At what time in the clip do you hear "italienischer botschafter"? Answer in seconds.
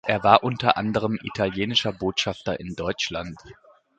1.21-2.59